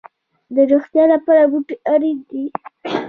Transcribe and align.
د 0.55 0.57
روغتیا 0.71 1.03
لپاره 1.13 1.41
بوټي 1.51 1.75
اړین 1.93 2.17
دي 2.29 2.43